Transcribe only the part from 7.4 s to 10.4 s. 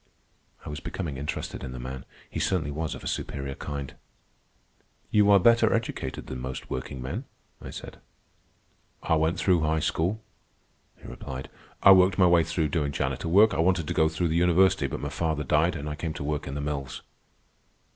I said. "I went through high school,"